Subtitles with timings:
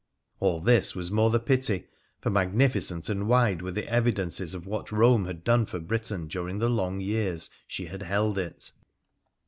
[0.39, 1.85] All this was the more the pity,
[2.21, 6.57] for magnificent and wide were the evidences of what Rome had done for Britain during
[6.57, 8.71] the long vears she had held it.